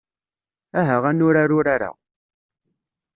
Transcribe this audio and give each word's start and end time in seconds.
Aha 0.79 0.97
ad 1.09 1.15
nurar 1.15 1.51
urar-a. 1.59 1.91